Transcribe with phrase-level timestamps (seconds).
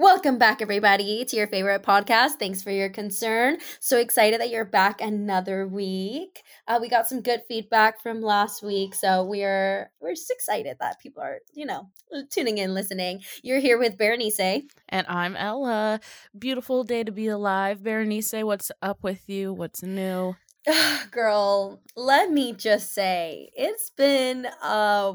[0.00, 2.34] Welcome back, everybody, to your favorite podcast.
[2.38, 3.58] Thanks for your concern.
[3.80, 6.44] So excited that you're back another week.
[6.68, 11.00] Uh, we got some good feedback from last week, so we're we're just excited that
[11.00, 11.90] people are, you know,
[12.30, 13.22] tuning in, listening.
[13.42, 15.98] You're here with Berenice, and I'm Ella.
[16.38, 18.44] Beautiful day to be alive, Berenice.
[18.44, 19.52] What's up with you?
[19.52, 20.36] What's new?
[21.10, 25.14] Girl, let me just say, it's been uh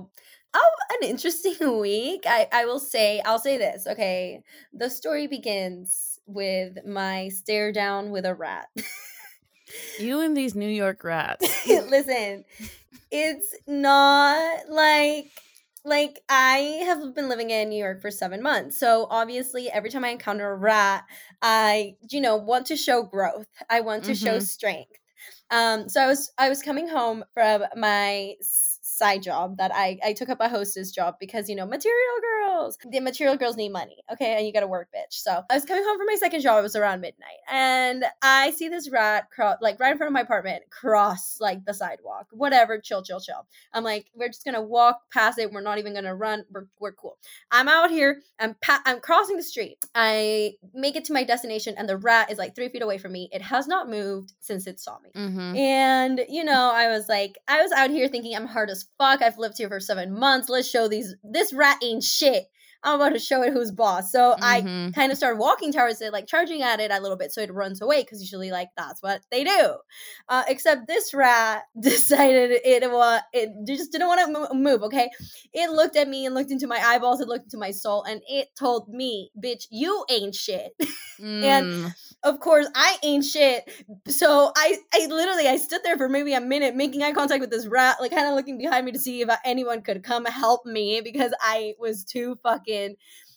[0.53, 2.23] Oh, an interesting week.
[2.27, 3.87] I, I will say, I'll say this.
[3.87, 4.43] Okay.
[4.73, 8.67] The story begins with my stare down with a rat.
[9.99, 11.67] you and these New York rats.
[11.67, 12.45] Listen,
[13.11, 15.31] it's not like
[15.85, 18.79] like I have been living in New York for 7 months.
[18.79, 21.03] So obviously every time I encounter a rat,
[21.41, 23.47] I you know, want to show growth.
[23.69, 24.25] I want to mm-hmm.
[24.25, 24.91] show strength.
[25.51, 28.35] Um so I was I was coming home from my
[28.93, 32.77] side job that I, I took up a hostess job because, you know, material girls,
[32.89, 33.97] the material girls need money.
[34.11, 34.35] Okay.
[34.35, 35.13] And you got to work, bitch.
[35.13, 36.59] So I was coming home from my second job.
[36.59, 37.39] It was around midnight.
[37.51, 41.65] And I see this rat, cro- like right in front of my apartment, cross like
[41.65, 43.47] the sidewalk, whatever, chill, chill, chill.
[43.73, 45.51] I'm like, we're just going to walk past it.
[45.51, 46.45] We're not even going to run.
[46.51, 47.17] We're, we're cool.
[47.51, 48.21] I'm out here.
[48.39, 49.77] I'm, pa- I'm crossing the street.
[49.95, 53.11] I make it to my destination and the rat is like three feet away from
[53.11, 53.29] me.
[53.31, 55.11] It has not moved since it saw me.
[55.15, 55.55] Mm-hmm.
[55.55, 59.21] And, you know, I was like, I was out here thinking I'm hard as fuck.
[59.21, 60.49] I've lived here for seven months.
[60.49, 61.15] Let's show these.
[61.23, 62.45] This rat ain't shit.
[62.83, 64.11] I'm about to show it who's boss.
[64.11, 64.87] So mm-hmm.
[64.87, 67.41] I kind of started walking towards it, like charging at it a little bit so
[67.41, 69.75] it runs away because usually, like, that's what they do.
[70.27, 72.61] Uh, except this rat decided it
[73.33, 75.09] it just didn't want to move, okay?
[75.53, 78.21] It looked at me and looked into my eyeballs, it looked into my soul, and
[78.27, 80.73] it told me, bitch, you ain't shit.
[81.21, 81.43] Mm.
[81.43, 83.69] and of course I ain't shit.
[84.07, 87.49] So I I literally I stood there for maybe a minute making eye contact with
[87.51, 90.65] this rat, like kind of looking behind me to see if anyone could come help
[90.65, 92.95] me because I was too fucking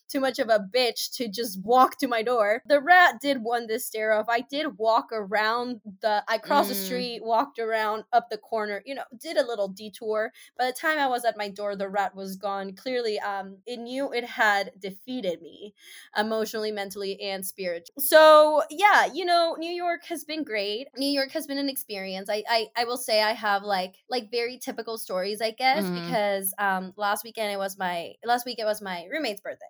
[0.09, 2.63] too much of a bitch to just walk to my door.
[2.67, 4.27] The rat did one this stare off.
[4.29, 6.75] I did walk around the I crossed mm.
[6.75, 10.33] the street, walked around up the corner, you know, did a little detour.
[10.59, 12.75] By the time I was at my door, the rat was gone.
[12.75, 15.75] Clearly, um, it knew it had defeated me
[16.17, 17.95] emotionally, mentally, and spiritually.
[17.99, 20.89] So yeah, you know, New York has been great.
[20.97, 22.29] New York has been an experience.
[22.31, 26.07] I I, I will say I have like like very typical stories, I guess, mm.
[26.07, 29.67] because um last weekend it was my last week it was my roommate's birthday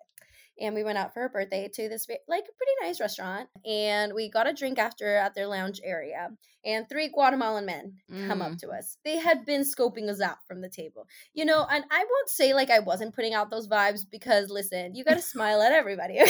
[0.59, 4.29] and we went out for her birthday to this like pretty nice restaurant and we
[4.29, 6.29] got a drink after at their lounge area
[6.67, 8.27] and three Guatemalan men mm.
[8.27, 8.59] come up mm.
[8.59, 8.97] to us.
[9.05, 11.07] They had been scoping us out from the table.
[11.33, 14.93] You know, and I won't say like I wasn't putting out those vibes because listen,
[14.93, 16.15] you got to smile at everybody.
[16.15, 16.23] you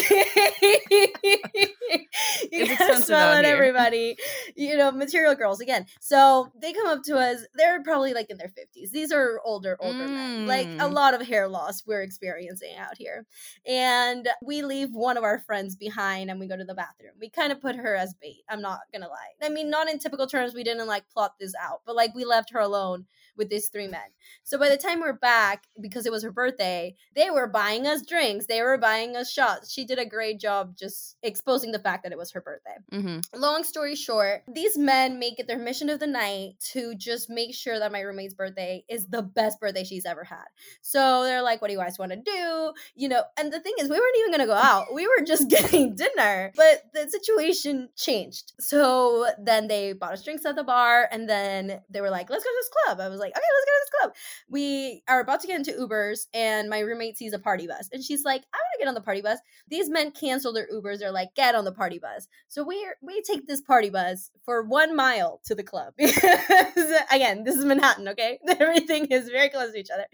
[2.67, 3.55] got to smile at here.
[3.55, 4.15] everybody.
[4.55, 5.87] You know, material girls again.
[5.99, 7.39] So they come up to us.
[7.55, 8.91] They're probably like in their 50s.
[8.91, 10.13] These are older, older mm.
[10.13, 10.47] men.
[10.47, 10.93] Like a mm.
[10.93, 13.25] lot of hair loss we're experiencing out here.
[13.65, 17.13] And we leave one of our friends behind and we go to the bathroom.
[17.19, 18.43] We kind of put her as bait.
[18.49, 19.33] I'm not going to lie.
[19.41, 22.25] I mean, not in typical terms we didn't like plot this out but like we
[22.25, 23.05] left her alone
[23.37, 24.01] with these three men.
[24.43, 28.05] So by the time we're back because it was her birthday they were buying us
[28.05, 29.71] drinks they were buying us shots.
[29.71, 32.75] She did a great job just exposing the fact that it was her birthday.
[32.91, 33.39] Mm-hmm.
[33.39, 37.53] long story short these men make it their mission of the night to just make
[37.53, 40.45] sure that my roommate's birthday is the best birthday she's ever had.
[40.81, 42.73] So they're like what do you guys want to do?
[42.95, 44.93] You know and the thing is we weren't even gonna go out.
[44.93, 46.51] We were just getting dinner.
[46.55, 48.53] But the situation changed.
[48.59, 52.43] So then they bought us drinks at the bar, and then they were like, "Let's
[52.43, 54.15] go to this club." I was like, "Okay, let's go to this club."
[54.49, 58.03] We are about to get into Ubers, and my roommate sees a party bus, and
[58.03, 60.99] she's like, "I want to get on the party bus." These men cancel their Ubers.
[60.99, 64.63] They're like, "Get on the party bus." So we we take this party bus for
[64.63, 65.93] one mile to the club.
[65.99, 68.39] Again, this is Manhattan, okay?
[68.59, 70.05] Everything is very close to each other.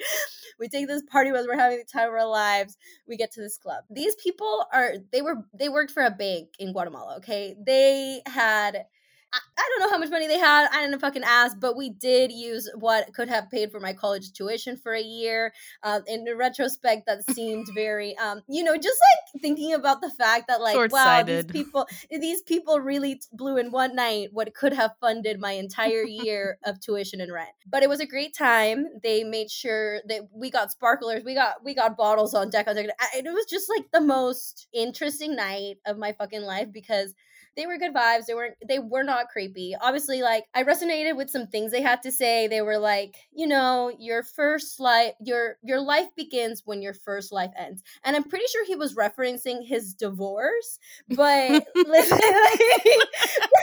[0.59, 1.45] We take this party bus.
[1.47, 2.77] We're having the time of our lives.
[3.07, 3.83] We get to this club.
[3.89, 7.17] These people are they were they worked for a bank in Guatemala.
[7.17, 8.85] Okay, they had
[9.33, 10.67] I, don't know how much money they had.
[10.71, 14.31] I didn't fucking ask, but we did use what could have paid for my college
[14.31, 15.53] tuition for a year.
[15.81, 18.99] Uh, in retrospect, that seemed very, um, you know, just
[19.33, 23.71] like thinking about the fact that, like, wow, these people, these people really blew in
[23.71, 27.49] one night what could have funded my entire year of tuition and rent.
[27.65, 28.85] But it was a great time.
[29.01, 32.75] They made sure that we got sparklers, we got we got bottles on deck on
[32.75, 32.87] deck.
[33.15, 37.15] It was just like the most interesting night of my fucking life because
[37.55, 38.25] they were good vibes.
[38.25, 39.75] They weren't they were not creepy.
[39.79, 42.47] Obviously, like I resonated with some things they had to say.
[42.47, 47.31] They were like, you know, your first life your your life begins when your first
[47.31, 47.83] life ends.
[48.03, 50.79] And I'm pretty sure he was referencing his divorce,
[51.09, 52.99] but listen, like,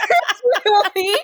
[0.09, 1.17] personally,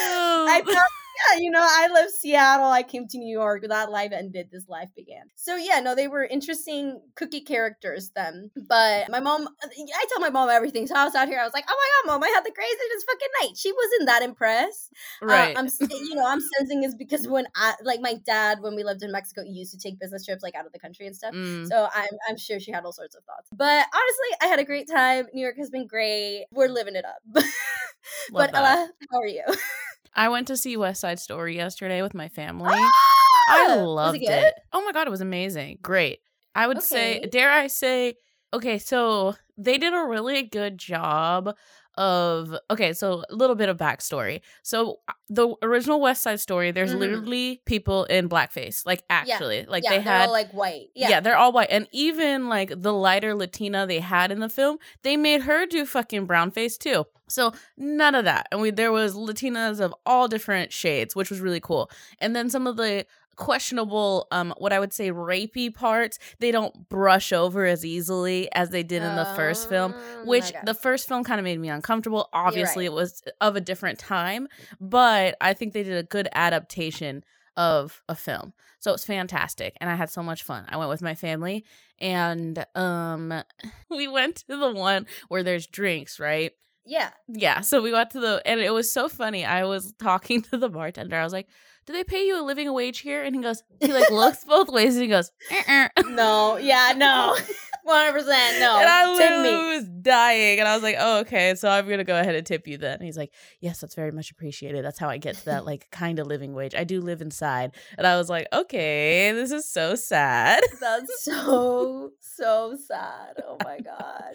[0.00, 2.66] I thought yeah, you know, I left Seattle.
[2.66, 3.64] I came to New York.
[3.68, 4.48] That life ended.
[4.50, 5.24] This life began.
[5.34, 8.50] So yeah, no, they were interesting cookie characters then.
[8.68, 10.86] But my mom, I tell my mom everything.
[10.86, 11.40] So I was out here.
[11.40, 13.56] I was like, oh my god, mom, I had the craziest fucking night.
[13.56, 14.92] She wasn't that impressed.
[15.22, 15.56] Right.
[15.56, 18.84] Uh, I'm, you know, I'm sensing is because when I like my dad when we
[18.84, 21.16] lived in Mexico, he used to take business trips like out of the country and
[21.16, 21.34] stuff.
[21.34, 21.66] Mm.
[21.66, 23.48] So I'm I'm sure she had all sorts of thoughts.
[23.52, 25.26] But honestly, I had a great time.
[25.32, 26.46] New York has been great.
[26.52, 27.18] We're living it up.
[28.32, 28.54] but.
[28.54, 29.44] Ella, how are you?
[30.14, 32.72] I went to see West Side Story yesterday with my family.
[32.72, 32.90] Ah!
[33.50, 34.54] I loved it it.
[34.72, 35.78] Oh my god, it was amazing.
[35.80, 36.20] Great.
[36.54, 38.14] I would say, dare I say,
[38.52, 41.54] okay, so they did a really good job
[41.96, 44.40] of okay, so a little bit of backstory.
[44.62, 46.98] So uh, the original West Side Story, there's Mhm.
[46.98, 50.90] literally people in blackface, like actually, like yeah, they had all like white.
[50.94, 51.08] yeah.
[51.08, 51.20] Yeah.
[51.20, 51.68] they're all white.
[51.70, 55.84] And even like the lighter Latina they had in the film, they made her do
[55.84, 57.04] fucking brown face too.
[57.28, 58.46] So none of that.
[58.52, 61.90] And we there was Latinas of all different shades, which was really cool.
[62.20, 63.06] And then some of the
[63.38, 68.70] questionable um what I would say rapey parts, they don't brush over as easily as
[68.70, 71.68] they did in the first film Oh, which the first film kind of made me
[71.68, 72.28] uncomfortable.
[72.32, 72.92] Obviously, right.
[72.92, 74.48] it was of a different time,
[74.80, 77.24] but I think they did a good adaptation
[77.56, 78.52] of a film.
[78.80, 80.64] So it's fantastic and I had so much fun.
[80.68, 81.64] I went with my family
[82.00, 83.42] and um
[83.88, 86.52] we went to the one where there's drinks, right?
[86.88, 87.10] yeah.
[87.28, 89.44] Yeah, so we got to the and it was so funny.
[89.44, 91.16] I was talking to the bartender.
[91.16, 91.48] I was like,
[91.88, 94.68] "Do they pay you a living wage here?" And he goes, he like looks both
[94.68, 96.58] ways and he goes, "Uh-uh." No.
[96.58, 96.92] Yeah.
[96.94, 97.34] No.
[97.84, 98.60] One hundred percent.
[98.60, 98.78] No.
[98.78, 100.58] and I literally was dying.
[100.58, 101.54] And I was like, oh, okay.
[101.54, 102.96] So I'm going to go ahead and tip you then.
[102.96, 104.84] And he's like, yes, that's very much appreciated.
[104.84, 106.74] That's how I get to that, like, kind of living wage.
[106.74, 107.74] I do live inside.
[107.96, 110.60] And I was like, okay, this is so sad.
[110.80, 113.42] That's so so sad.
[113.46, 114.34] Oh my god.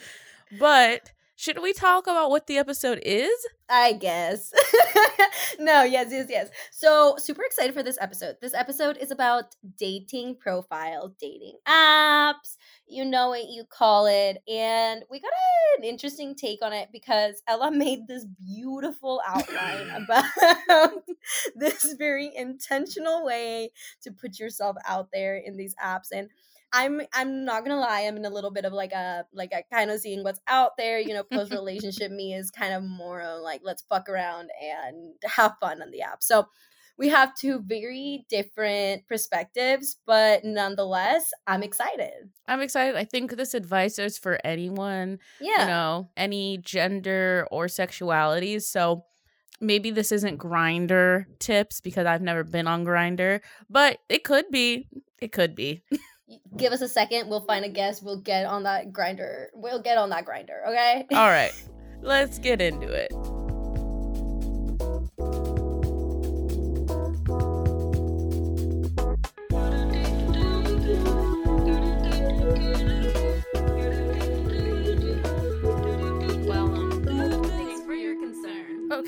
[0.59, 1.11] But
[1.43, 3.33] should we talk about what the episode is?
[3.69, 4.53] I guess.
[5.59, 6.49] no, yes, yes, yes.
[6.71, 8.37] So, super excited for this episode.
[8.39, 12.55] This episode is about dating profile, dating apps,
[12.87, 14.37] you know what you call it.
[14.47, 15.31] And we got
[15.79, 21.03] an interesting take on it because Ella made this beautiful outline about
[21.57, 23.71] this very intentional way
[24.03, 26.07] to put yourself out there in these apps.
[26.13, 26.29] And
[26.73, 29.63] I'm I'm not gonna lie, I'm in a little bit of like a like a
[29.73, 30.99] kind of seeing what's out there.
[30.99, 35.13] You know, post relationship me is kind of more of like let's fuck around and
[35.23, 36.23] have fun on the app.
[36.23, 36.47] So
[36.97, 42.29] we have two very different perspectives, but nonetheless, I'm excited.
[42.47, 42.95] I'm excited.
[42.95, 45.61] I think this advice is for anyone, Yeah.
[45.61, 48.59] you know, any gender or sexuality.
[48.59, 49.05] So
[49.59, 54.87] maybe this isn't Grindr tips because I've never been on Grindr, but it could be.
[55.19, 55.81] It could be.
[56.55, 59.47] Give us a second, we'll find a guest, we'll get on that Grindr.
[59.53, 61.05] We'll get on that Grindr, okay?
[61.11, 61.53] All right,
[62.01, 63.11] let's get into it.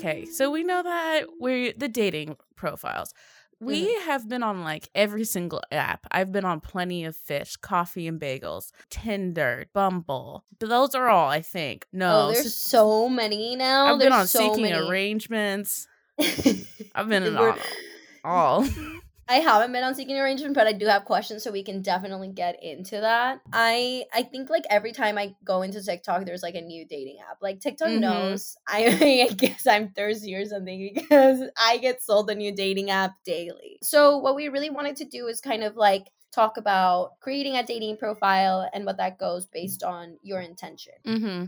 [0.06, 3.14] Okay, so we know that we're the dating profiles.
[3.60, 4.06] We mm-hmm.
[4.10, 6.06] have been on like every single app.
[6.10, 10.44] I've been on plenty of fish, coffee and bagels, Tinder, Bumble.
[10.60, 11.86] Those are all, I think.
[11.92, 13.86] No, oh, there's so many now.
[13.86, 14.88] I've been on so seeking many.
[14.88, 15.88] arrangements.
[16.94, 17.54] I've been all.
[18.24, 18.68] all.
[19.28, 22.28] I haven't been on seeking arrangement, but I do have questions, so we can definitely
[22.28, 23.40] get into that.
[23.52, 27.18] I I think like every time I go into TikTok, there's like a new dating
[27.28, 27.38] app.
[27.42, 28.00] Like TikTok Mhm.
[28.00, 28.56] knows.
[28.68, 33.14] I, I guess I'm thirsty or something because I get sold a new dating app
[33.24, 33.78] daily.
[33.82, 37.64] So what we really wanted to do is kind of like talk about creating a
[37.64, 40.92] dating profile and what that goes based on your intention.
[41.04, 41.44] hmm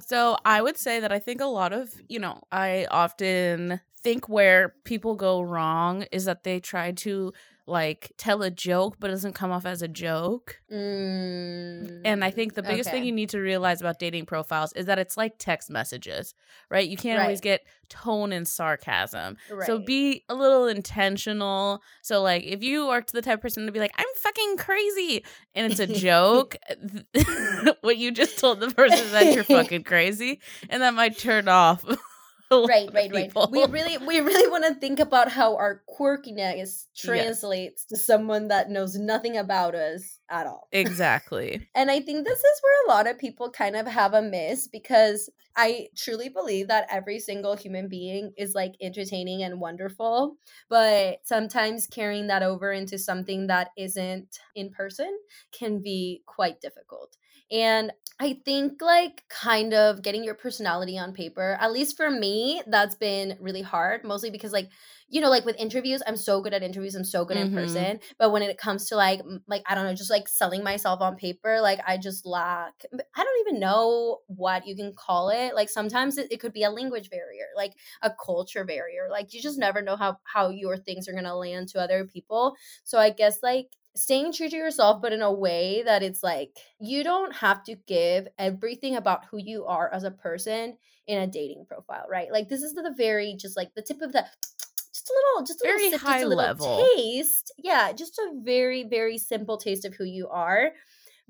[0.00, 4.28] So I would say that I think a lot of, you know, I often think
[4.28, 7.32] where people go wrong is that they try to
[7.68, 10.60] like tell a joke but it doesn't come off as a joke.
[10.72, 14.86] Mm, And I think the biggest thing you need to realize about dating profiles is
[14.86, 16.34] that it's like text messages,
[16.70, 16.88] right?
[16.88, 19.36] You can't always get tone and sarcasm.
[19.66, 21.82] So be a little intentional.
[22.02, 25.24] So like if you are the type of person to be like, I'm fucking crazy
[25.54, 26.56] and it's a joke,
[27.82, 30.40] what you just told the person is that you're fucking crazy.
[30.70, 31.84] And that might turn off.
[32.68, 33.32] right right right.
[33.50, 38.70] we really we really want to think about how our quirkiness translates to someone that
[38.70, 40.68] knows nothing about us at all.
[40.72, 41.68] Exactly.
[41.74, 44.66] and i think this is where a lot of people kind of have a miss
[44.66, 50.36] because i truly believe that every single human being is like entertaining and wonderful
[50.68, 55.18] but sometimes carrying that over into something that isn't in person
[55.52, 57.16] can be quite difficult
[57.50, 62.62] And I think like kind of getting your personality on paper, at least for me,
[62.66, 64.68] that's been really hard, mostly because like
[65.10, 66.94] you know, like with interviews, I'm so good at interviews.
[66.94, 67.56] I'm so good mm-hmm.
[67.56, 68.00] in person.
[68.18, 71.16] But when it comes to like, like I don't know, just like selling myself on
[71.16, 72.74] paper, like I just lack.
[72.92, 75.54] I don't even know what you can call it.
[75.54, 79.08] Like sometimes it, it could be a language barrier, like a culture barrier.
[79.10, 82.54] Like you just never know how how your things are gonna land to other people.
[82.84, 86.56] So I guess like staying true to yourself, but in a way that it's like
[86.80, 90.76] you don't have to give everything about who you are as a person
[91.06, 92.30] in a dating profile, right?
[92.30, 94.24] Like this is the very just like the tip of the
[94.92, 97.52] just a little, just a very little sip, high just a little level taste.
[97.58, 100.72] Yeah, just a very, very simple taste of who you are.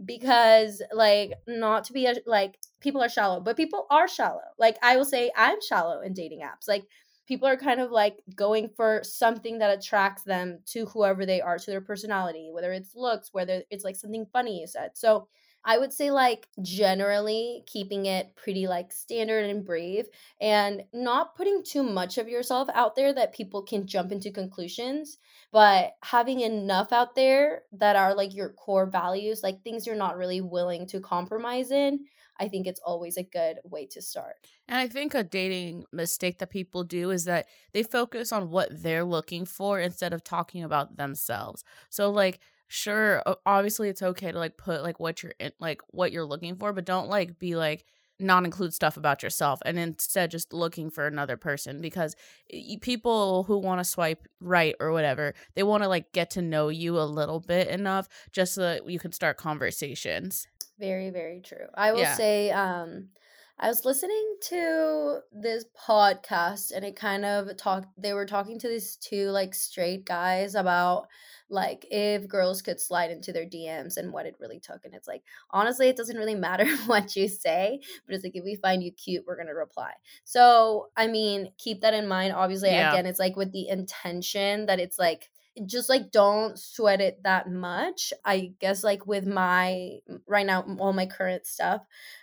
[0.04, 4.42] Because, like, not to be a, like people are shallow, but people are shallow.
[4.56, 6.68] Like, I will say, I'm shallow in dating apps.
[6.68, 6.84] Like,
[7.28, 11.58] people are kind of like going for something that attracts them to whoever they are,
[11.58, 14.92] to their personality, whether it's looks, whether it's like something funny you said.
[14.94, 15.28] So
[15.64, 20.06] I would say like generally keeping it pretty like standard and brave
[20.40, 25.18] and not putting too much of yourself out there that people can jump into conclusions,
[25.52, 30.16] but having enough out there that are like your core values, like things you're not
[30.16, 32.06] really willing to compromise in.
[32.38, 34.36] I think it's always a good way to start.
[34.68, 38.68] And I think a dating mistake that people do is that they focus on what
[38.70, 41.64] they're looking for instead of talking about themselves.
[41.90, 42.40] So, like,
[42.70, 46.54] sure obviously it's okay to like put like what you're in like what you're looking
[46.54, 47.86] for but don't like be like
[48.20, 52.16] not include stuff about yourself and instead just looking for another person because
[52.80, 56.68] people who want to swipe right or whatever they want to like get to know
[56.68, 60.46] you a little bit enough just so that you can start conversations
[60.78, 62.14] very very true i will yeah.
[62.14, 63.08] say um
[63.60, 68.68] I was listening to this podcast and it kind of talked they were talking to
[68.68, 71.08] these two like straight guys about
[71.50, 74.84] like if girls could slide into their DMs and what it really took.
[74.84, 78.44] And it's like, honestly, it doesn't really matter what you say, but it's like, if
[78.44, 79.92] we find you cute, we're going to reply.
[80.24, 82.34] So, I mean, keep that in mind.
[82.34, 82.92] Obviously, yeah.
[82.92, 85.30] again, it's like with the intention that it's like,
[85.66, 88.12] just like don't sweat it that much.
[88.24, 91.82] I guess like with my right now all my current stuff,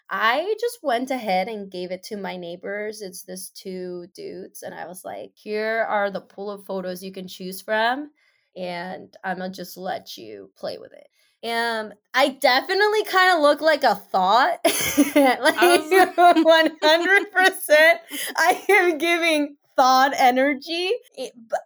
[0.09, 3.01] I just went ahead and gave it to my neighbors.
[3.01, 7.11] It's this two dudes and I was like, "Here are the pool of photos you
[7.11, 8.11] can choose from
[8.55, 11.07] and I'm gonna just let you play with it.
[11.43, 14.59] And I definitely kind of look like a thought.
[15.15, 17.99] like one hundred percent,
[18.35, 20.91] I am giving thought energy.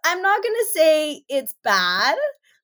[0.04, 2.16] I'm not gonna say it's bad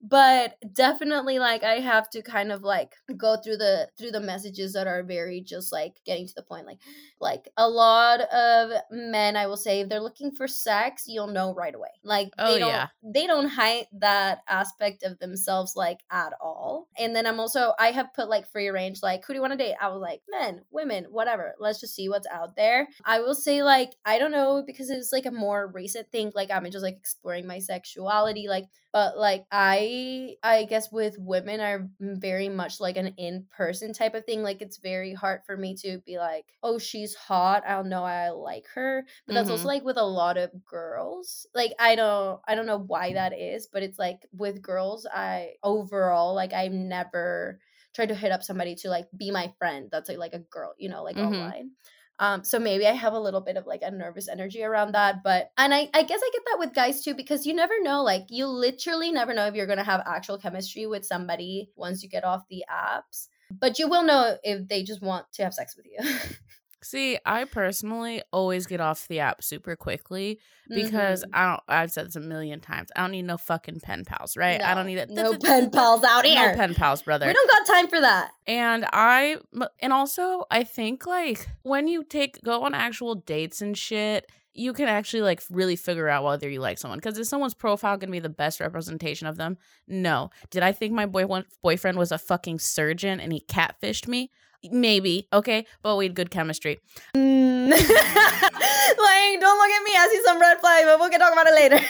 [0.08, 4.72] but definitely like i have to kind of like go through the through the messages
[4.72, 6.78] that are very just like getting to the point like
[7.20, 11.54] like a lot of men i will say if they're looking for sex you'll know
[11.54, 11.88] right away.
[12.04, 12.86] Like oh, they don't yeah.
[13.02, 16.88] they don't hide that aspect of themselves like at all.
[16.98, 19.52] And then i'm also i have put like free range like who do you want
[19.52, 19.74] to date?
[19.80, 21.54] I was like men women whatever.
[21.58, 22.88] Let's just see what's out there.
[23.04, 26.50] I will say like i don't know because it's like a more recent thing like
[26.50, 31.86] i'm just like exploring my sexuality like but like i i guess with women are
[32.00, 35.98] very much like an in-person type of thing like it's very hard for me to
[36.06, 39.52] be like oh she's hot i'll know i like her but that's mm-hmm.
[39.52, 43.38] also like with a lot of girls like i don't i don't know why that
[43.38, 47.60] is but it's like with girls i overall like i've never
[47.94, 50.72] tried to hit up somebody to like be my friend that's like, like a girl
[50.78, 51.34] you know like mm-hmm.
[51.34, 51.70] online
[52.18, 55.22] um, so maybe I have a little bit of like a nervous energy around that.
[55.22, 58.02] But and I, I guess I get that with guys too, because you never know.
[58.02, 62.08] Like you literally never know if you're gonna have actual chemistry with somebody once you
[62.08, 63.28] get off the apps.
[63.50, 65.98] But you will know if they just want to have sex with you.
[66.86, 70.38] See, I personally always get off the app super quickly
[70.68, 71.34] because mm-hmm.
[71.34, 71.62] I don't.
[71.66, 72.90] I've said this a million times.
[72.94, 74.60] I don't need no fucking pen pals, right?
[74.60, 75.10] No, I don't need it.
[75.10, 76.52] No pen pals out here.
[76.52, 77.26] No pen pals, brother.
[77.26, 78.30] We don't got time for that.
[78.46, 79.38] And I,
[79.80, 84.72] and also, I think like when you take go on actual dates and shit, you
[84.72, 87.00] can actually like really figure out whether you like someone.
[87.00, 89.58] Because is someone's profile gonna be the best representation of them?
[89.88, 90.30] No.
[90.50, 91.26] Did I think my boy
[91.62, 94.30] boyfriend was a fucking surgeon and he catfished me?
[94.70, 96.78] Maybe, okay, but we had good chemistry.
[97.14, 97.70] Mm.
[97.70, 99.92] like, don't look at me.
[99.96, 101.80] I see some red flag, but we can talk about it later.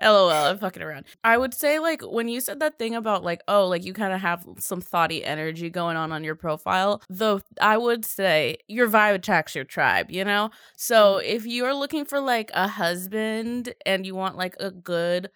[0.02, 1.06] LOL, I'm fucking around.
[1.24, 4.12] I would say, like, when you said that thing about, like, oh, like, you kind
[4.12, 8.88] of have some thoughty energy going on on your profile, though, I would say your
[8.88, 10.50] vibe attracts your tribe, you know?
[10.76, 11.26] So mm-hmm.
[11.26, 15.30] if you're looking for, like, a husband and you want, like, a good,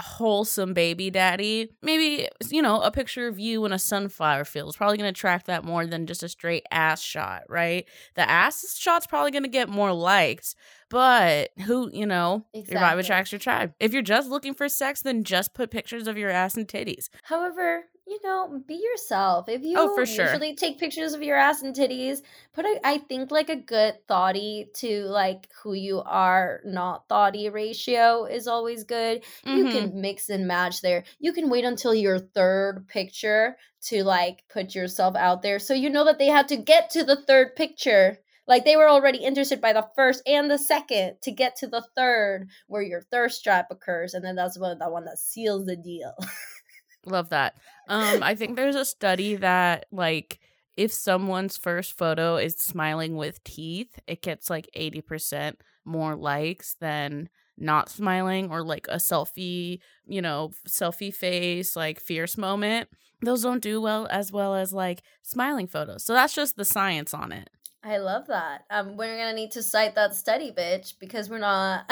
[0.00, 4.76] wholesome baby daddy, maybe, you know, a picture of you in a sunflower field is
[4.76, 7.86] probably going to attract that more than just a straight ass shot, right?
[8.14, 10.54] The ass shot's probably going to get more likes,
[10.90, 12.74] but who, you know, exactly.
[12.74, 13.72] your vibe attracts your tribe.
[13.78, 17.08] If you're just looking for sex, then just put pictures of your ass and titties.
[17.22, 19.48] However, you know, be yourself.
[19.48, 20.24] If you Oh, for sure.
[20.24, 22.22] usually take pictures of your ass and titties,
[22.54, 27.48] put a, I think like a good thoughty to like who you are, not thoughty
[27.50, 29.24] ratio is always good.
[29.44, 29.72] You Mhm.
[29.72, 31.04] can mix and match there.
[31.18, 35.90] You can wait until your third picture to like put yourself out there so you
[35.90, 38.18] know that they had to get to the third picture.
[38.46, 41.84] Like they were already interested by the first and the second to get to the
[41.94, 45.76] third where your thirst trap occurs and then that's one the one that seals the
[45.76, 46.14] deal.
[47.06, 47.56] Love that.
[47.88, 50.40] Um, I think there's a study that like
[50.76, 57.28] if someone's first photo is smiling with teeth, it gets like 80% more likes than
[57.56, 62.88] not smiling or like a selfie, you know, selfie face, like fierce moment.
[63.22, 66.04] Those don't do well as well as like smiling photos.
[66.04, 67.50] So that's just the science on it.
[67.82, 68.64] I love that.
[68.70, 71.90] Um, we're gonna need to cite that study, bitch, because we're not.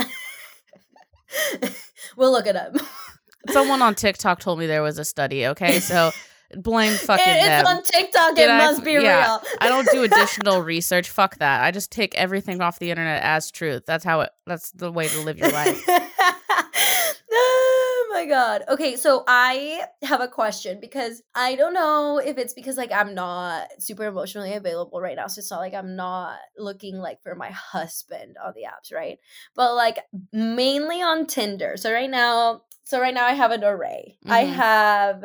[2.16, 2.76] we'll look it up.
[3.50, 5.80] Someone on TikTok told me there was a study, okay?
[5.80, 6.10] So
[6.54, 7.60] blame fucking It- them.
[7.60, 8.34] it's on TikTok.
[8.36, 9.24] Did it I- must be yeah.
[9.24, 9.42] real.
[9.60, 11.10] I don't do additional research.
[11.10, 11.62] Fuck that.
[11.64, 13.84] I just take everything off the internet as truth.
[13.86, 15.84] That's how it that's the way to live your life.
[17.32, 18.62] oh my god.
[18.68, 23.14] Okay, so I have a question because I don't know if it's because like I'm
[23.14, 25.26] not super emotionally available right now.
[25.26, 29.18] So it's not like I'm not looking like for my husband on the apps, right?
[29.54, 29.98] But like
[30.32, 31.76] mainly on Tinder.
[31.76, 34.18] So right now, so right now I have an array.
[34.28, 34.56] I Mhm.
[34.56, 35.24] have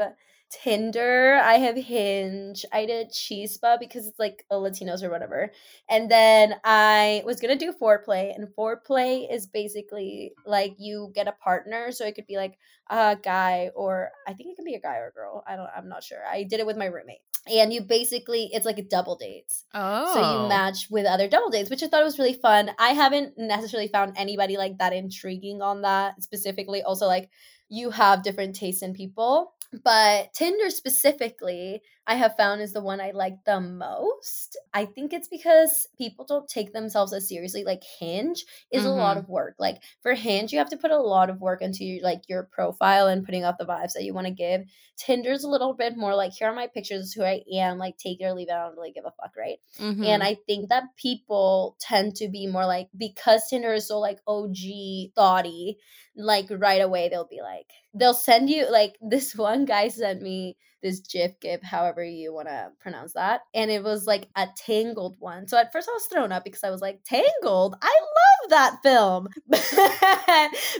[0.51, 5.51] Tinder, I have Hinge, I did Chispa because it's like a Latinos or whatever.
[5.89, 11.31] And then I was gonna do Fourplay, and Fourplay is basically like you get a
[11.33, 12.57] partner, so it could be like
[12.91, 15.43] a guy or I think it can be a guy or a girl.
[15.47, 15.69] I don't.
[15.75, 16.19] I'm not sure.
[16.29, 19.63] I did it with my roommate, and you basically it's like a double dates.
[19.73, 20.13] Oh.
[20.13, 20.47] So you oh.
[20.49, 22.71] match with other double dates, which I thought was really fun.
[22.77, 26.83] I haven't necessarily found anybody like that intriguing on that specifically.
[26.83, 27.29] Also, like
[27.69, 29.53] you have different tastes in people.
[29.85, 34.57] But Tinder specifically, I have found is the one I like the most.
[34.73, 37.63] I think it's because people don't take themselves as seriously.
[37.63, 39.19] Like Hinge is a lot Mhm.
[39.21, 39.55] of work.
[39.59, 42.43] Like for Hinge, you have to put a lot of work into your, like your
[42.51, 44.63] profile and putting out the vibes that you want to give.
[44.97, 48.19] Tinder's a little bit more like here are my pictures, who I am, like take
[48.19, 48.53] it or leave it.
[48.53, 49.59] I don't really give a fuck, right?
[49.79, 50.05] Mhm.
[50.05, 54.19] And I think that people tend to be more like because Tinder is so like
[54.27, 55.77] OG thoughty,
[56.15, 60.57] like right away they'll be like they'll send you like this one guy sent me
[60.81, 63.41] this GIF GIF, however you want to pronounce that.
[63.53, 65.47] And it was like a tangled one.
[65.47, 67.75] So at first I was thrown up because I was like, Tangled?
[67.81, 69.27] I love that film.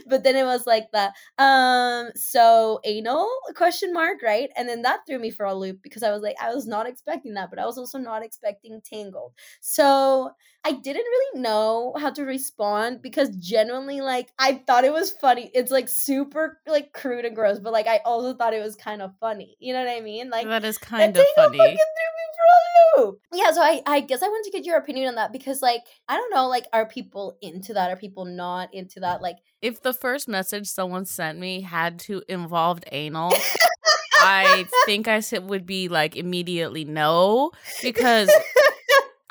[0.08, 1.12] but then it was like the
[1.44, 4.50] um so anal question mark, right?
[4.56, 6.88] And then that threw me for a loop because I was like, I was not
[6.88, 9.34] expecting that, but I was also not expecting Tangled.
[9.62, 10.32] So
[10.64, 15.50] I didn't really know how to respond because genuinely, like, I thought it was funny.
[15.56, 19.02] It's like super like crude and gross, but like I also thought it was kind
[19.02, 19.58] of funny.
[19.60, 20.30] You know what I mean?
[20.30, 21.58] Like that is that kind of funny.
[21.58, 23.20] fucking threw me for a loop.
[23.34, 25.82] Yeah, so I I guess I want to get your opinion on that because like
[26.08, 27.90] I don't know, like are people into that?
[27.90, 29.22] Are people not into that?
[29.22, 33.34] Like If the first message someone sent me had to involve anal,
[34.22, 38.30] I think I said would be like immediately no because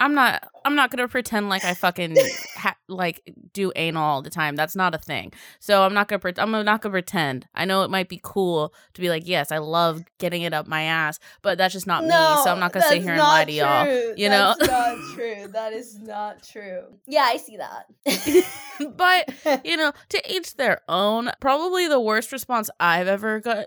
[0.01, 2.17] I'm not I'm not gonna pretend like I fucking
[2.57, 4.57] ha- like do anal all the time.
[4.57, 5.33] That's not a thing.
[5.59, 7.47] So I'm not gonna pre- I'm not gonna pretend.
[7.55, 10.67] I know it might be cool to be like, yes, I love getting it up
[10.67, 12.11] my ass, but that's just not me.
[12.11, 13.85] So I'm not gonna sit here and lie not to y'all.
[13.85, 14.15] true.
[14.17, 14.55] you know?
[14.59, 15.49] That's not true.
[15.53, 16.83] That is not true.
[17.07, 18.47] Yeah, I see that.
[18.97, 21.31] but you know, to each their own.
[21.41, 23.67] Probably the worst response I've ever got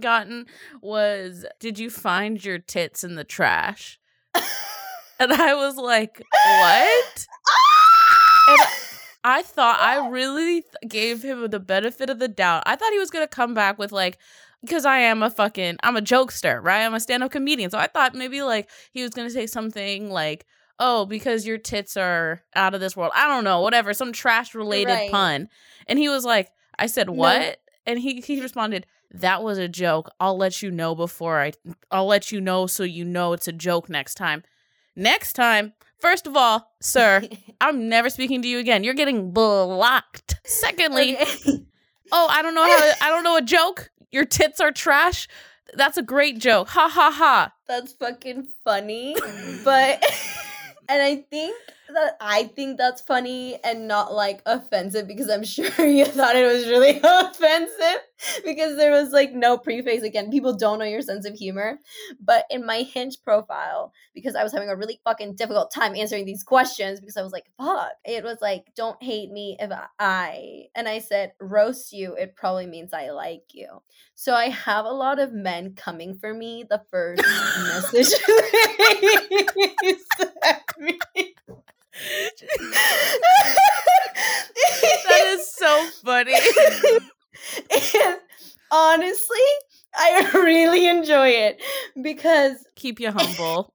[0.00, 0.46] gotten
[0.82, 3.98] was, "Did you find your tits in the trash?"
[5.20, 7.26] And I was like, "What?"
[8.48, 8.60] And
[9.22, 12.64] I thought I really th- gave him the benefit of the doubt.
[12.66, 14.18] I thought he was gonna come back with like.
[14.62, 16.84] Because I am a fucking, I'm a jokester, right?
[16.84, 17.70] I'm a stand up comedian.
[17.70, 20.44] So I thought maybe like he was going to say something like,
[20.78, 23.10] oh, because your tits are out of this world.
[23.14, 25.10] I don't know, whatever, some trash related Right.
[25.10, 25.48] pun.
[25.86, 27.62] And he was like, I said, what?
[27.86, 30.10] And he, he responded, that was a joke.
[30.20, 31.52] I'll let you know before I,
[31.90, 34.42] I'll let you know so you know it's a joke next time.
[34.96, 37.22] Next time, first of all, sir,
[37.60, 38.84] I'm never speaking to you again.
[38.84, 40.36] You're getting blocked.
[40.44, 41.64] Secondly, Okay.
[42.12, 43.90] oh, I don't know how, to, I don't know a joke.
[44.10, 45.28] Your tits are trash.
[45.74, 46.68] That's a great joke.
[46.70, 47.52] Ha ha ha.
[47.68, 49.14] That's fucking funny,
[49.64, 50.02] but
[50.88, 51.56] and I think
[51.94, 56.46] that I think that's funny and not like offensive because I'm sure you thought it
[56.46, 58.02] was really offensive
[58.44, 60.02] because there was like no preface.
[60.02, 61.78] Again, people don't know your sense of humor.
[62.20, 66.24] But in my Hinge profile, because I was having a really fucking difficult time answering
[66.24, 70.64] these questions because I was like, fuck, it was like, don't hate me if I,
[70.74, 73.82] and I said, roast you, it probably means I like you.
[74.14, 77.22] So I have a lot of men coming for me the first
[77.62, 78.12] message
[81.92, 82.32] that
[85.26, 86.34] is so funny.
[87.96, 88.18] and
[88.70, 89.38] honestly,
[89.94, 91.60] I really enjoy it
[92.02, 93.72] because keep you humble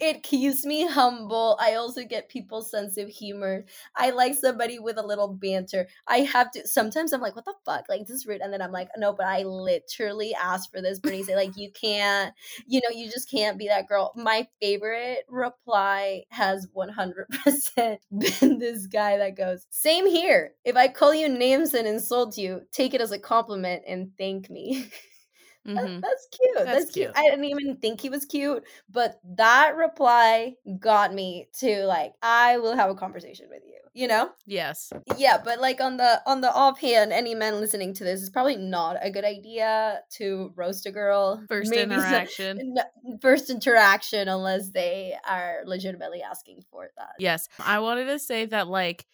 [0.00, 1.56] it keeps me humble.
[1.60, 3.64] I also get people's sense of humor.
[3.96, 5.88] I like somebody with a little banter.
[6.06, 7.84] I have to sometimes I'm like, what the fuck?
[7.88, 8.40] Like this is rude.
[8.40, 10.98] And then I'm like, no, but I literally asked for this.
[11.00, 12.34] Bernice, like, you can't,
[12.66, 14.12] you know, you just can't be that girl.
[14.16, 17.98] My favorite reply has 100%
[18.40, 20.52] been this guy that goes, same here.
[20.64, 24.50] If I call you names and insult you, take it as a compliment and thank
[24.50, 24.86] me.
[25.68, 26.00] Mm-hmm.
[26.00, 26.56] that's cute.
[26.56, 27.14] That's, that's cute.
[27.14, 27.16] cute.
[27.16, 32.58] I didn't even think he was cute, but that reply got me to like, I
[32.58, 33.74] will have a conversation with you.
[33.94, 34.30] You know?
[34.46, 34.92] Yes.
[35.16, 38.56] Yeah, but like on the on the offhand, any men listening to this is probably
[38.56, 41.42] not a good idea to roast a girl.
[41.48, 42.76] First Maybe interaction.
[43.20, 47.14] first interaction, unless they are legitimately asking for that.
[47.18, 49.04] Yes, I wanted to say that like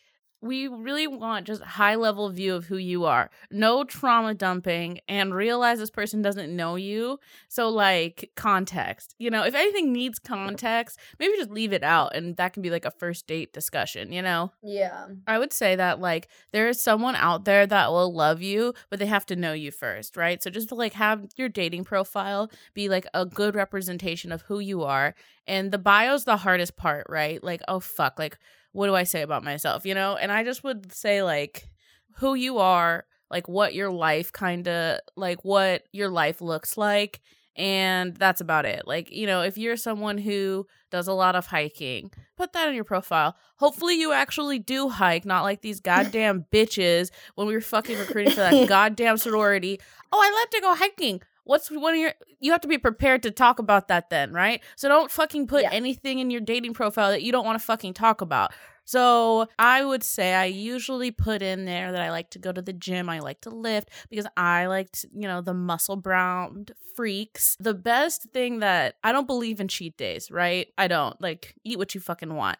[0.44, 3.30] we really want just high level view of who you are.
[3.50, 7.18] No trauma dumping and realize this person doesn't know you.
[7.48, 12.36] So like context you know if anything needs context maybe just leave it out and
[12.36, 14.52] that can be like a first date discussion you know?
[14.62, 15.06] Yeah.
[15.26, 18.98] I would say that like there is someone out there that will love you but
[18.98, 20.42] they have to know you first right?
[20.42, 24.58] So just to like have your dating profile be like a good representation of who
[24.58, 25.14] you are
[25.46, 27.42] and the bio's the hardest part right?
[27.42, 28.38] Like oh fuck like
[28.74, 30.16] what do I say about myself, you know?
[30.16, 31.68] And I just would say like
[32.16, 37.20] who you are, like what your life kind of like what your life looks like
[37.56, 38.82] and that's about it.
[38.86, 42.74] Like, you know, if you're someone who does a lot of hiking, put that in
[42.74, 43.36] your profile.
[43.56, 48.32] Hopefully you actually do hike, not like these goddamn bitches when we were fucking recruiting
[48.32, 49.80] for that goddamn sorority.
[50.10, 53.22] Oh, I love to go hiking what's one of your you have to be prepared
[53.22, 55.70] to talk about that then right so don't fucking put yeah.
[55.72, 58.52] anything in your dating profile that you don't want to fucking talk about
[58.84, 62.60] so I would say I usually put in there that I like to go to
[62.60, 66.72] the gym, I like to lift because I like to, you know, the muscle browned
[66.94, 67.56] freaks.
[67.58, 70.68] The best thing that I don't believe in cheat days, right?
[70.76, 72.58] I don't like eat what you fucking want.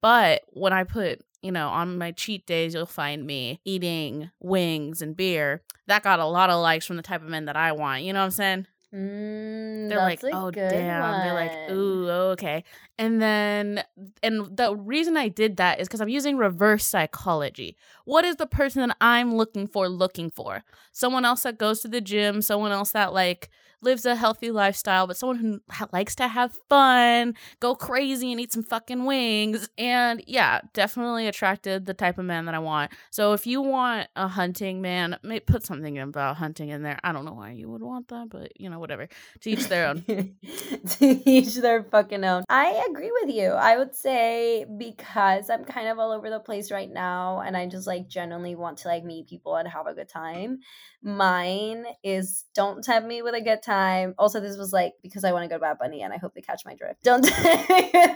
[0.00, 5.02] But when I put you know, on my cheat days, you'll find me eating wings
[5.02, 5.62] and beer.
[5.86, 8.02] That got a lot of likes from the type of men that I want.
[8.02, 8.66] You know what I'm saying?
[8.94, 11.00] Mm, They're like, oh damn.
[11.02, 11.20] One.
[11.22, 12.64] They're like, ooh, okay.
[12.98, 13.84] And then,
[14.22, 17.76] and the reason I did that is because I'm using reverse psychology.
[18.04, 20.64] What is the person that I'm looking for looking for?
[20.92, 23.50] Someone else that goes to the gym, someone else that like
[23.82, 25.60] lives a healthy lifestyle, but someone who
[25.92, 29.68] likes to have fun, go crazy and eat some fucking wings.
[29.78, 32.92] And yeah, definitely attracted the type of man that I want.
[33.10, 36.98] So if you want a hunting man, put something about hunting in there.
[37.04, 39.08] I don't know why you would want that, but you know, whatever.
[39.40, 40.02] To each their own.
[40.90, 42.44] to each their fucking own.
[42.48, 43.50] I agree with you.
[43.50, 47.66] I would say because I'm kind of all over the place right now and I
[47.66, 50.60] just like genuinely want to like meet people and have a good time.
[51.02, 54.14] Mine is don't tempt me with a good time.
[54.18, 56.34] Also, this was like because I want to go to Bad Bunny and I hope
[56.34, 57.02] they catch my drift.
[57.02, 57.26] Don't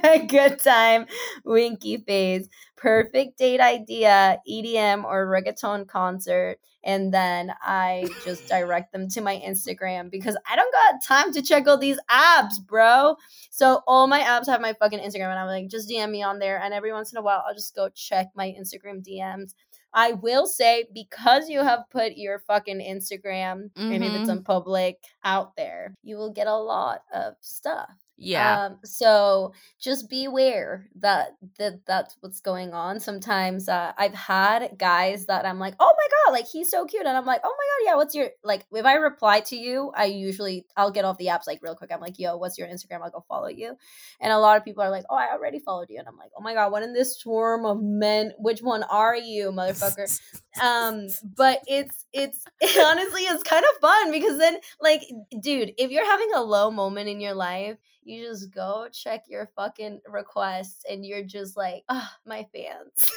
[0.05, 1.07] a good time,
[1.45, 6.59] winky face, perfect date idea, EDM or reggaeton concert.
[6.83, 11.43] And then I just direct them to my Instagram because I don't got time to
[11.43, 13.17] check all these apps, bro.
[13.51, 16.39] So all my apps have my fucking Instagram, and I'm like, just DM me on
[16.39, 16.59] there.
[16.59, 19.53] And every once in a while, I'll just go check my Instagram DMs
[19.92, 23.92] I will say because you have put your fucking Instagram mm-hmm.
[23.92, 27.90] and if it's in public out there, you will get a lot of stuff.
[28.23, 28.67] Yeah.
[28.67, 33.01] Um, so just beware that that that's what's going on.
[33.01, 37.07] Sometimes uh, I've had guys that I'm like, oh my god, like he's so cute,
[37.07, 38.67] and I'm like, oh my god, yeah, what's your like?
[38.73, 41.91] If I reply to you, I usually I'll get off the apps like real quick.
[41.93, 43.01] I'm like, yo, what's your Instagram?
[43.03, 43.75] I'll go follow you.
[44.21, 46.31] And a lot of people are like, oh, I already followed you, and I'm like,
[46.37, 48.33] oh my god, what in this swarm of men?
[48.39, 50.21] Which one are you, motherfucker?
[50.63, 51.07] um,
[51.37, 55.05] but it's it's it honestly it's kind of fun because then like,
[55.41, 59.49] dude, if you're having a low moment in your life you just go check your
[59.57, 63.11] fucking requests and you're just like, oh, my fans.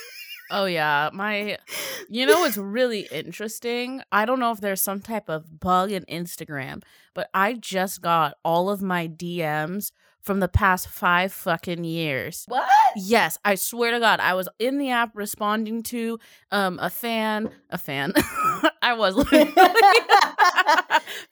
[0.51, 1.57] oh yeah, my
[2.09, 4.01] you know what's really interesting?
[4.11, 8.35] I don't know if there's some type of bug in Instagram, but I just got
[8.43, 9.91] all of my DMs
[10.21, 12.45] from the past 5 fucking years.
[12.47, 12.69] What?
[12.95, 16.19] Yes, I swear to God, I was in the app responding to
[16.51, 18.13] um a fan, a fan.
[18.81, 19.15] I was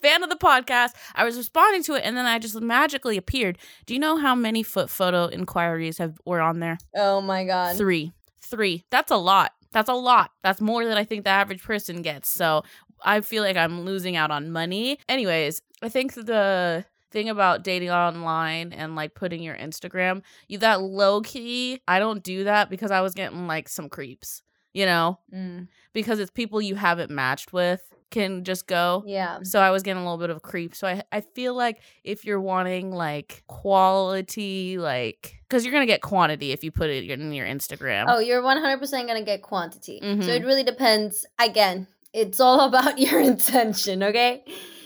[0.01, 0.91] fan of the podcast.
[1.15, 3.57] I was responding to it, and then I just magically appeared.
[3.85, 6.77] Do you know how many foot photo inquiries have were on there?
[6.95, 7.77] Oh my god.
[7.77, 8.83] Three, three.
[8.89, 9.51] That's a lot.
[9.71, 10.31] That's a lot.
[10.43, 12.29] That's more than I think the average person gets.
[12.29, 12.63] So
[13.03, 14.99] I feel like I'm losing out on money.
[15.07, 20.81] Anyways, I think the thing about dating online and like putting your Instagram, you that
[20.81, 25.19] low key, I don't do that because I was getting like some creeps, you know?
[25.33, 29.03] Mm, Because it's people you haven't matched with can just go.
[29.07, 29.39] yeah.
[29.43, 30.75] So I was getting a little bit of creep.
[30.75, 36.01] So I I feel like if you're wanting like quality, like because you're gonna get
[36.01, 38.05] quantity if you put it in your Instagram.
[38.07, 39.99] Oh, you're 100% going to get quantity.
[40.01, 40.27] So Mhm.
[40.27, 41.25] it really depends.
[41.39, 44.43] Again, it's all about your intention, okay?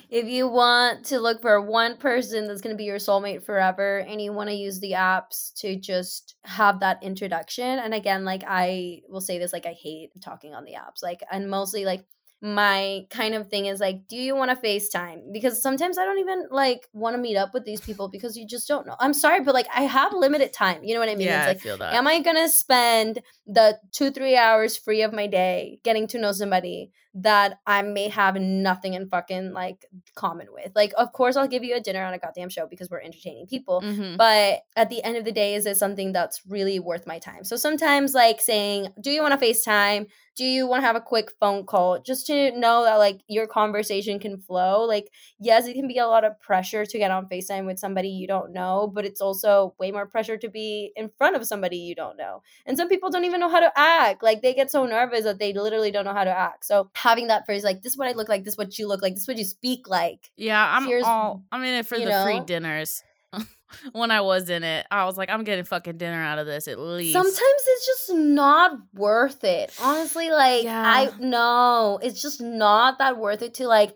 [0.10, 3.98] If you want to look for one person that's going to be your soulmate forever
[4.00, 8.44] and you want to use the apps to just have that introduction, and again, like
[8.48, 11.02] I will say this, like I hate talking on the apps.
[11.04, 12.06] Like, and mostly like
[12.42, 15.32] my kind of thing is like, do you want to FaceTime?
[15.32, 18.46] Because sometimes I don't even like want to meet up with these people because you
[18.46, 18.96] just don't know.
[19.00, 20.84] I'm sorry, but like I have limited time.
[20.84, 21.28] You know what I mean?
[21.28, 21.94] yeah, like I feel that.
[21.94, 26.32] Am I gonna spend the two, three hours free of my day getting to know
[26.32, 30.72] somebody that I may have nothing in fucking like common with?
[30.76, 33.48] Like, of course, I'll give you a dinner on a goddamn show because we're entertaining
[33.48, 33.82] people.
[33.82, 34.18] Mhm.
[34.18, 37.44] But at the end of the day, is it something that's really worth my time?
[37.46, 40.08] So sometimes, like saying, Do you want to FaceTime?
[40.36, 43.48] Do you want to have a quick phone call just to know that like your
[43.48, 44.84] conversation can flow?
[44.84, 48.10] Like, yes, it can be a lot of pressure to get on FaceTime with somebody
[48.10, 51.78] you don't know, but it's also way more pressure to be in front of somebody
[51.78, 52.42] you don't know.
[52.66, 54.24] And some people don't even know how to act.
[54.24, 56.66] Like they get so nervous that they literally don't know how to act.
[56.66, 58.88] So having that phrase like this is what I look like, this is what you
[58.88, 60.32] look like, this is what you speak like.
[60.36, 63.04] Yeah, I'm Here's- all I'm in it for the free dinners.
[63.92, 66.68] when I was in it, I was like, I'm getting fucking dinner out of this
[66.68, 67.14] at least.
[67.14, 69.74] Sometimes it's just not worth it.
[69.82, 70.84] Honestly, like Yeah.
[70.84, 73.96] I no, it's just not that worth it to like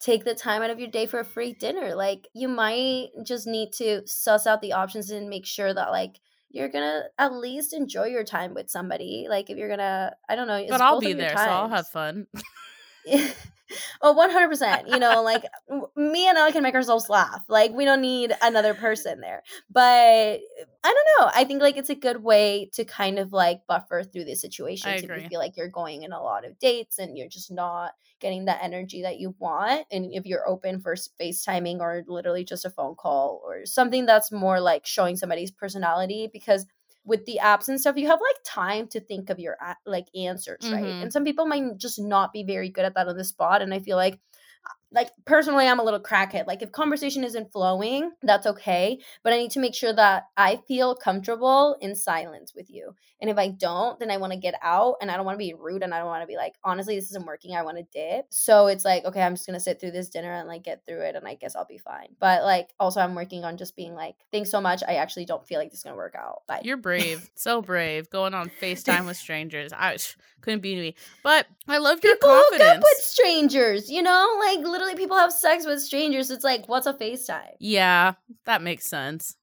[0.00, 1.94] take the time out of your day for a free dinner.
[1.94, 6.20] Like you might just need to suss out the options and make sure that like
[6.50, 9.26] you're gonna at least enjoy your time with somebody.
[9.28, 11.88] Like if you're gonna, I don't know, it's but I'll be there, so I'll have
[11.88, 12.26] fun.
[14.02, 15.44] oh 100% you know like
[15.96, 19.80] me and ella can make ourselves laugh like we don't need another person there but
[19.80, 20.38] i
[20.82, 24.24] don't know i think like it's a good way to kind of like buffer through
[24.24, 25.22] these situations if agree.
[25.22, 28.44] you feel like you're going in a lot of dates and you're just not getting
[28.44, 32.70] the energy that you want and if you're open for facetiming or literally just a
[32.70, 36.66] phone call or something that's more like showing somebody's personality because
[37.04, 40.70] with the apps and stuff you have like time to think of your like answers
[40.72, 41.02] right Mhm.
[41.02, 43.72] and some people might just not be very good at that on the spot and
[43.74, 44.20] i feel like
[44.92, 46.46] like personally i'm a little crackhead.
[46.46, 50.60] Like if conversation isn't flowing that's okay but i need to make sure that i
[50.68, 52.94] feel comfortable in silence with you.
[53.20, 55.44] And if i don't then i want to get out and i don't want to
[55.44, 57.78] be rude and i don't want to be like honestly this isn't working i want
[57.78, 58.26] to dip.
[58.30, 61.02] So it's like okay i'm just gonna sit through this dinner and like get through
[61.02, 62.08] it and i guess i'll be fine.
[62.18, 65.46] But like also i'm working on just being like thanks so much i actually don't
[65.46, 66.42] feel like this is gonna work out.
[66.46, 66.62] Bye.
[66.64, 69.72] You're brave, so brave, going on FaceTime with strangers.
[69.72, 69.96] I
[70.40, 74.36] couldn't be me, but I love your people hook up with strangers you know?
[74.38, 76.30] Like literally people have sex with strangers.
[76.30, 77.54] It's like what's a facetime?
[77.58, 78.14] Yeah,
[78.46, 79.36] that makes sense.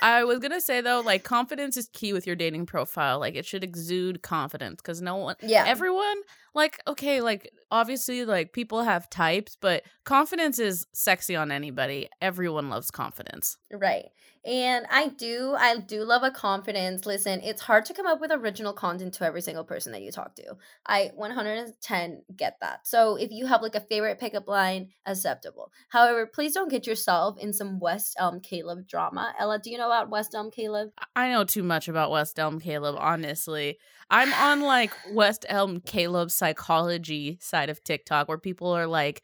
[0.00, 3.18] I was gonna say though, like confidence is key with your dating profile.
[3.18, 5.64] Like it should exude confidence because no one, yeah.
[5.66, 6.16] everyone,
[6.54, 12.08] like okay, like obviously, like people have types, but confidence is sexy on anybody.
[12.20, 13.56] Everyone loves confidence.
[13.72, 14.06] Right.
[14.44, 17.04] And I do, I do love a confidence.
[17.04, 20.10] Listen, it's hard to come up with original content to every single person that you
[20.10, 20.56] talk to.
[20.86, 22.86] I 110 get that.
[22.86, 25.70] So if you have like a favorite pickup line, acceptable.
[25.90, 29.34] However, please don't get yourself in some West Elm Caleb drama.
[29.38, 30.90] Ella, do you know about West Elm Caleb?
[31.14, 33.78] I know too much about West Elm Caleb, honestly.
[34.10, 39.22] I'm on like West Elm Caleb psychology side of TikTok where people are like,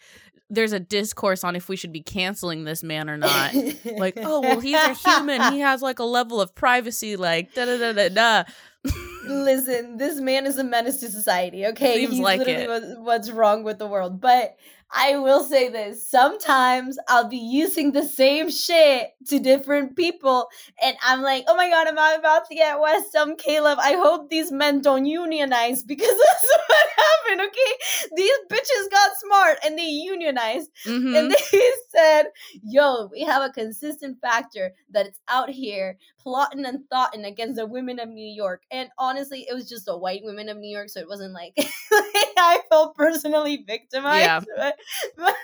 [0.51, 3.55] there's a discourse on if we should be canceling this man or not.
[3.97, 5.53] like, oh, well, he's a human.
[5.53, 8.45] He has like a level of privacy, like da da da da da.
[9.27, 11.65] Listen, this man is a menace to society.
[11.67, 13.01] Okay, Seems he's like literally it.
[13.01, 14.21] what's wrong with the world.
[14.21, 14.57] But
[14.97, 20.49] I will say this: sometimes I'll be using the same shit to different people,
[20.83, 23.79] and I'm like, "Oh my god, am I about to get West Elm Caleb?
[23.83, 27.73] I hope these men don't unionize because that's what happened." Okay,
[28.17, 31.17] these bitches got smart and they unionized, Mhm.
[31.19, 31.37] and they
[31.95, 32.27] said,
[32.63, 37.67] "Yo, we have a consistent factor that it's out here plotting and thoughting against the
[37.67, 40.89] women of New York." And honestly, it was just the white women of New York,
[40.89, 41.55] so it wasn't like
[42.37, 44.25] I felt personally victimized.
[44.25, 44.41] Yeah.
[44.57, 44.77] But
[45.17, 45.35] but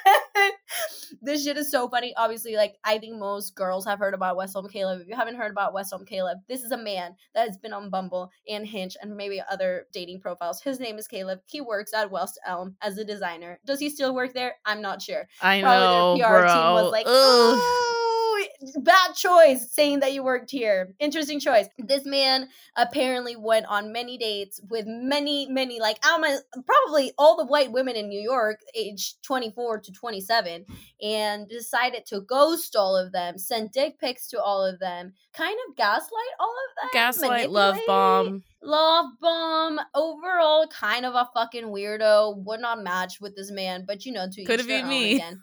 [1.20, 2.14] this shit is so funny.
[2.16, 5.00] Obviously, like I think most girls have heard about West Elm Caleb.
[5.00, 7.72] If you haven't heard about West Elm Caleb, this is a man that has been
[7.72, 10.62] on Bumble and Hinge and maybe other dating profiles.
[10.62, 11.40] His name is Caleb.
[11.46, 13.58] He works at West Elm as a designer.
[13.64, 14.54] Does he still work there?
[14.64, 15.26] I'm not sure.
[15.40, 16.52] I know, Probably PR bro.
[16.54, 17.12] team was like, Ugh.
[17.12, 18.46] oh,
[18.78, 20.94] bad choice saying that you worked here.
[20.98, 21.66] Interesting choice.
[21.78, 27.72] This man apparently went on many dates with many, many, like, probably all the white
[27.72, 30.64] women in New York, age 24 to 27,
[31.02, 35.56] and decided to ghost all of them, send dick pics to all of them, kind
[35.68, 36.90] of gaslight all of them.
[36.92, 38.42] Gaslight, love bomb.
[38.62, 39.80] Love bomb.
[39.94, 42.36] Overall, kind of a fucking weirdo.
[42.44, 44.82] Would not match with this man, but you know, to Could each it their be
[44.82, 45.14] own me?
[45.16, 45.42] again.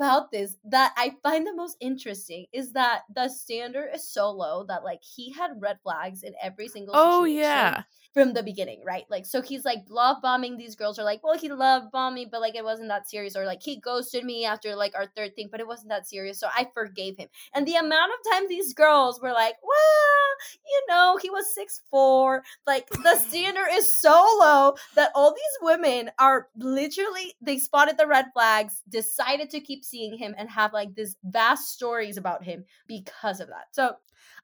[0.00, 4.64] about this that I find the most interesting is that the standard is so low
[4.64, 7.82] that like he had red flags in every single oh yeah.
[8.14, 9.04] from the beginning, right?
[9.10, 10.56] Like, so he's like love bombing.
[10.56, 13.36] These girls are like, well, he love bombed me, but like it wasn't that serious,
[13.36, 16.40] or like he ghosted me after like our third thing, but it wasn't that serious,
[16.40, 17.28] so I forgave him.
[17.54, 21.82] And the amount of times these girls were like, well, you know, he was six
[21.90, 22.42] four.
[22.66, 28.06] Like the standard is so low that all these women are literally they spotted the
[28.06, 32.64] red flags, decided to keep seeing him, and have like this vast stories about him
[32.86, 33.66] because of that.
[33.72, 33.94] So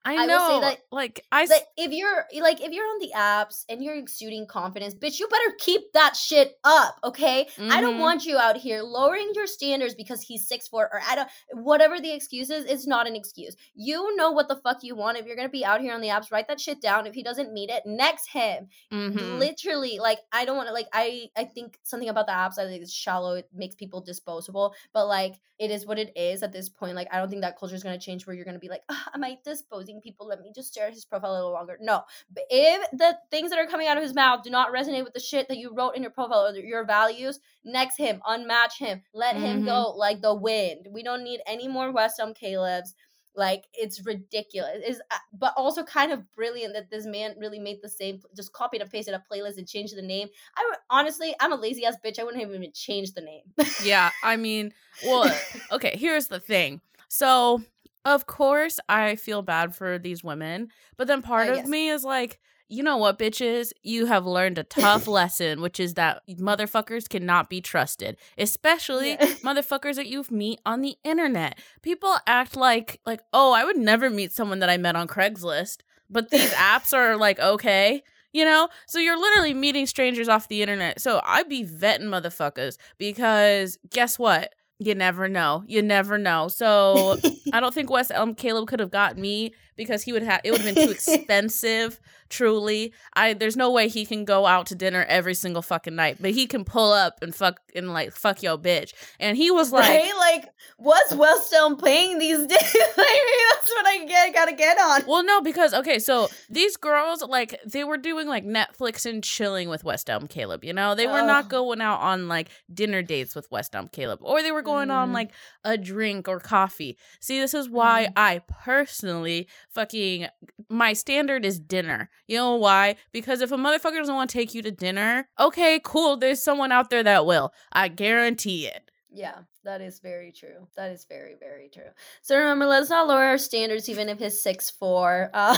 [0.06, 0.48] I I know.
[0.48, 3.96] say that- like I like if you're like if you're on the apps and you're
[3.96, 8.00] exuding confidence bitch you better keep that shit up okay i don't Mhm.
[8.00, 12.00] want you out here lowering your standards because he's six four or i don't whatever
[12.00, 15.26] the excuse is it's not an excuse you know what the fuck you want if
[15.26, 17.52] you're gonna be out here on the apps write that shit down if he doesn't
[17.52, 19.38] meet it next him mhm.
[19.38, 22.64] literally like i don't want to like i i think something about the apps i
[22.64, 26.52] think it's shallow it makes people disposable but like it is what it is at
[26.52, 28.54] this point like i don't think that culture is going to change where you're going
[28.54, 31.32] to be like "Ah, am i disposing people let me just stare at his profile
[31.32, 31.76] a little longer.
[31.80, 35.04] No but if the things that are coming out of his mouth do not resonate
[35.04, 38.78] with the shit that you wrote in your profile or your values next him unmatch
[38.78, 39.66] him let him Mhm.
[39.66, 40.88] go like the wind.
[40.90, 42.94] We don't need any more west elm caleb's.
[43.38, 44.82] Like it's ridiculous.
[44.86, 45.02] Is
[45.34, 48.90] but also kind of brilliant that this man really made the same just copied and
[48.90, 50.28] pasted a playlist and changed the name.
[50.56, 52.18] I would honestly i'm a lazy ass bitch.
[52.18, 53.42] I wouldn't have even changed the name.
[53.82, 54.72] Yeah, I mean,
[55.04, 55.30] well,
[55.72, 56.80] okay, here's the thing.
[57.08, 57.62] So,
[58.06, 61.66] of course, I feel bad for these women, but then part Uh, of yes.
[61.68, 62.38] me is like,
[62.68, 63.72] you know what, bitches?
[63.82, 69.26] You have learned a tough lesson, which is that motherfuckers cannot be trusted, especially Yeah.
[69.44, 71.58] motherfuckers that you meet on the internet.
[71.82, 75.78] People act like like, "Oh, I would never meet someone that I met on Craigslist."
[76.08, 78.68] But these apps are like, "Okay." You know?
[78.86, 81.00] So you're literally meeting strangers off the internet.
[81.00, 84.54] So I'd be vetting motherfuckers because guess what?
[84.78, 85.64] You never know.
[85.66, 86.48] You never know.
[86.48, 87.16] So
[87.52, 90.50] I don't think West Elm Caleb could have got me because he would have it
[90.50, 92.00] would have been too expensive.
[92.28, 96.16] Truly, I there's no way he can go out to dinner every single fucking night,
[96.20, 98.92] but he can pull up and fuck and like fuck your bitch.
[99.20, 102.48] And he was like, right like what's west elm paying these days
[102.96, 107.22] like that's what i get gotta get on well, no, because okay, so these girls
[107.22, 110.64] like they were doing like Netflix and chilling with West Elm Caleb.
[110.64, 114.18] You know, they were not going out on like dinner dates with West Elm Caleb,
[114.22, 115.14] or they were going on Mm.
[115.14, 115.30] like
[115.64, 116.98] a drink or coffee.
[117.20, 118.12] See, this is why Mm.
[118.16, 120.28] I personally fucking
[120.68, 122.10] my standard is dinner.
[122.26, 122.96] You know why?
[123.12, 126.16] Because if a motherfucker doesn't want to take you to dinner, okay, cool.
[126.16, 127.52] There's someone out there that will.
[127.72, 128.85] I guarantee it.
[129.10, 130.66] Yeah, that is very true.
[130.76, 131.90] That is very, very true.
[132.22, 135.30] So remember, let's not lower our standards even if he's six four.
[135.32, 135.56] Uh,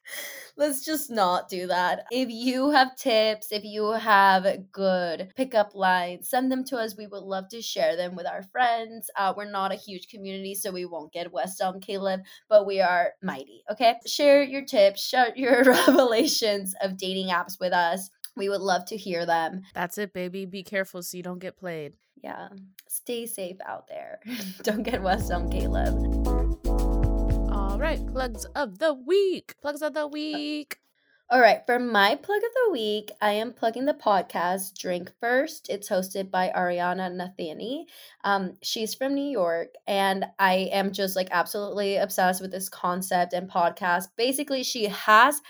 [0.56, 2.04] let's just not do that.
[2.10, 6.96] If you have tips, if you have good pickup lines, send them to us.
[6.96, 9.10] We would love to share them with our friends.
[9.16, 12.80] Uh, we're not a huge community, so we won't get West Elm Caleb, but we
[12.80, 13.62] are mighty.
[13.70, 18.10] Okay, share your tips, share your revelations of dating apps with us.
[18.36, 19.62] We would love to hear them.
[19.74, 20.46] That's it, baby.
[20.46, 21.94] Be careful so you don't get played.
[22.22, 22.48] Yeah.
[22.88, 24.20] Stay safe out there.
[24.62, 25.94] Don't get West Elm Caleb.
[27.50, 29.54] All right, plugs of the week.
[29.60, 30.78] Plugs of the week.
[31.32, 31.64] All right.
[31.64, 35.70] For my plug of the week, I am plugging the podcast Drink First.
[35.70, 37.84] It's hosted by Ariana Nathani.
[38.24, 43.32] Um, she's from New York, and I am just like absolutely obsessed with this concept
[43.32, 44.08] and podcast.
[44.16, 45.40] Basically, she has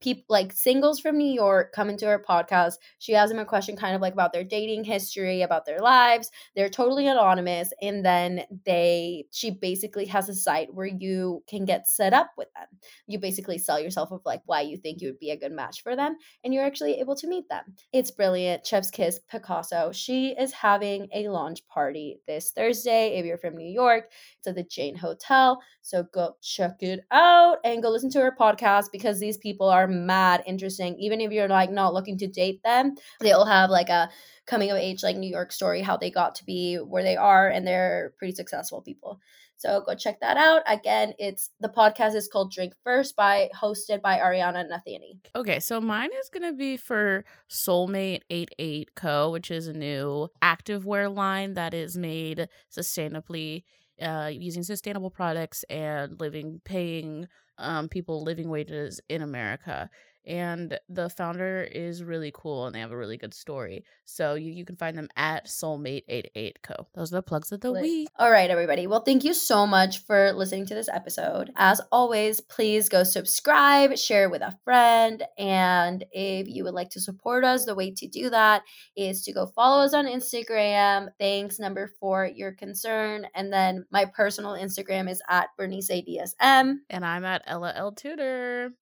[0.00, 2.74] people like singles from New York come into her podcast.
[2.98, 6.30] She asks them a question kind of like about their dating history, about their lives.
[6.54, 7.72] They're totally anonymous.
[7.82, 12.48] And then they she basically has a site where you can get set up with
[12.54, 12.66] them.
[13.06, 15.82] You basically sell yourself of like why you think you would be a good match
[15.82, 17.64] for them, and you're actually able to meet them.
[17.92, 18.66] It's brilliant.
[18.66, 19.90] Chef's Kiss Picasso.
[19.92, 23.18] She is having a launch party this Thursday.
[23.18, 25.60] If you're from New York, it's at the Jane Hotel.
[25.82, 29.87] So go check it out and go listen to her podcast because these people are
[29.88, 30.96] mad interesting.
[30.98, 34.10] Even if you're like not looking to date them, they all have like a
[34.46, 37.48] coming of age like New York story, how they got to be where they are,
[37.48, 39.20] and they're pretty successful people.
[39.58, 40.62] So go check that out.
[40.66, 45.18] Again, it's the podcast is called Drink First by hosted by Ariana Nathani.
[45.34, 51.12] Okay, so mine is gonna be for Soulmate 88 Co., which is a new activewear
[51.12, 53.64] line that is made sustainably
[54.02, 57.26] uh, using sustainable products and living paying
[57.58, 59.90] um, people living wages in America
[60.28, 63.84] and the founder is really cool and they have a really good story.
[64.04, 66.86] So you, you can find them at Soulmate88 Co.
[66.94, 68.08] Those are the plugs of the week.
[68.18, 68.86] All right, everybody.
[68.86, 71.50] Well, thank you so much for listening to this episode.
[71.56, 77.00] As always, please go subscribe, share with a friend, and if you would like to
[77.00, 78.62] support us, the way to do that
[78.96, 81.08] is to go follow us on Instagram.
[81.18, 83.26] Thanks, number four, your concern.
[83.34, 86.74] And then my personal Instagram is at Bernice ADSM.
[86.90, 88.72] And I'm at Ella L Tudor.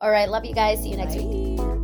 [0.00, 0.28] All right.
[0.28, 0.80] Love you guys.
[0.82, 1.22] See you next Bye.
[1.22, 1.77] week.